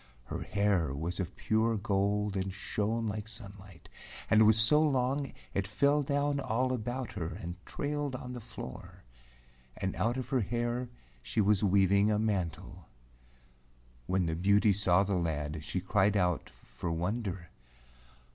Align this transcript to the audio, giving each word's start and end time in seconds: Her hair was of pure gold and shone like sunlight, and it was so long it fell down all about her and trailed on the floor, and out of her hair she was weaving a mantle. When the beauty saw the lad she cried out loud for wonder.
Her 0.25 0.41
hair 0.41 0.95
was 0.95 1.19
of 1.19 1.35
pure 1.35 1.77
gold 1.77 2.35
and 2.35 2.51
shone 2.51 3.05
like 3.05 3.27
sunlight, 3.27 3.87
and 4.31 4.41
it 4.41 4.45
was 4.45 4.59
so 4.59 4.81
long 4.81 5.31
it 5.53 5.67
fell 5.67 6.01
down 6.01 6.39
all 6.39 6.73
about 6.73 7.11
her 7.11 7.27
and 7.27 7.63
trailed 7.67 8.15
on 8.15 8.33
the 8.33 8.41
floor, 8.41 9.03
and 9.77 9.95
out 9.95 10.17
of 10.17 10.29
her 10.29 10.41
hair 10.41 10.89
she 11.21 11.39
was 11.39 11.63
weaving 11.63 12.09
a 12.09 12.17
mantle. 12.17 12.87
When 14.07 14.25
the 14.25 14.35
beauty 14.35 14.73
saw 14.73 15.03
the 15.03 15.13
lad 15.13 15.63
she 15.63 15.79
cried 15.79 16.17
out 16.17 16.49
loud 16.49 16.49
for 16.49 16.91
wonder. 16.91 17.49